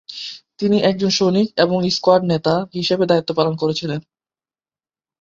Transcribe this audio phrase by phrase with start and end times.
[0.59, 3.99] তিনি একজন সৈনিক এবং স্কোয়াড নেতা হিসেবে দায়িত্ব পালন করেছিলেন।